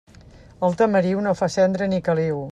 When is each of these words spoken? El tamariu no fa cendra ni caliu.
El 0.67 0.77
tamariu 0.79 1.21
no 1.27 1.33
fa 1.43 1.51
cendra 1.57 1.91
ni 1.93 2.01
caliu. 2.09 2.39